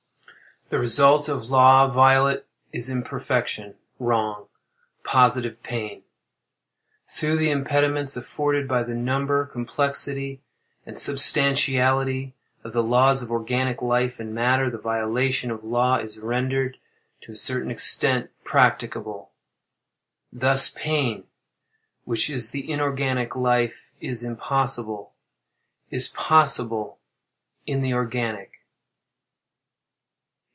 [0.69, 4.47] The result of law violate is imperfection, wrong,
[5.03, 6.03] positive pain.
[7.09, 10.39] Through the impediments afforded by the number, complexity,
[10.85, 16.19] and substantiality of the laws of organic life and matter, the violation of law is
[16.19, 16.77] rendered,
[17.23, 19.31] to a certain extent, practicable.
[20.31, 21.25] Thus pain,
[22.05, 25.11] which in the inorganic life is impossible,
[25.89, 26.99] is possible
[27.65, 28.59] in the organic.